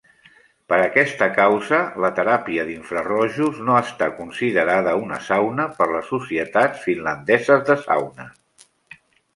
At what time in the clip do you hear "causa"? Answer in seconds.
1.33-1.81